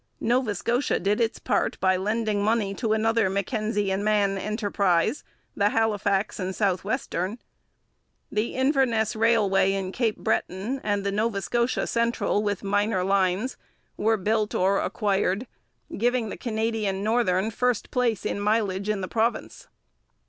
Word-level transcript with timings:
Nova 0.19 0.55
Scotia 0.55 0.99
did 0.99 1.21
its 1.21 1.37
part 1.37 1.79
by 1.79 1.95
lending 1.95 2.41
money 2.43 2.73
to 2.73 2.91
another 2.93 3.29
Mackenzie 3.29 3.91
and 3.91 4.03
Mann 4.03 4.35
enterprise, 4.35 5.23
the 5.55 5.69
Halifax 5.69 6.39
and 6.39 6.55
South 6.55 6.83
western. 6.83 7.37
The 8.31 8.55
Inverness 8.55 9.15
Railway 9.15 9.73
in 9.73 9.91
Cape 9.91 10.17
Breton 10.17 10.79
and 10.83 11.03
the 11.05 11.11
Nova 11.11 11.39
Scotia 11.39 11.85
Central 11.85 12.41
with 12.41 12.63
minor 12.63 13.03
lines 13.03 13.57
were 13.95 14.17
built 14.17 14.55
or 14.55 14.79
acquired, 14.79 15.45
giving 15.95 16.29
the 16.29 16.35
Canadian 16.37 17.03
Northern 17.03 17.51
first 17.51 17.91
place 17.91 18.25
in 18.25 18.39
mileage 18.39 18.89
in 18.89 19.01
the 19.01 19.07
province. 19.07 19.67